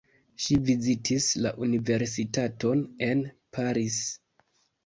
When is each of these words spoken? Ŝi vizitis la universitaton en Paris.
Ŝi 0.43 0.55
vizitis 0.69 1.27
la 1.45 1.51
universitaton 1.67 2.83
en 3.11 3.23
Paris. 3.59 4.01